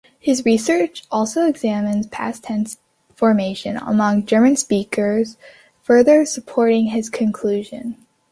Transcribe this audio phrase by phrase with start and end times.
[0.17, 2.77] His research also examines past-tense
[3.13, 5.37] formation among German speakers,
[5.83, 7.97] further supporting his conclusion.